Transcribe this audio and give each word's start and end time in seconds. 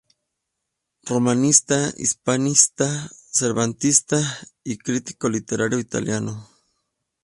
Romanista, 1.03 1.93
hispanista, 1.95 2.89
cervantista 3.29 4.19
y 4.63 4.79
crítico 4.79 5.29
literario 5.29 5.77
italiano. 5.77 6.49